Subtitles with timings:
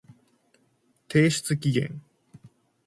[1.07, 2.01] 提出期限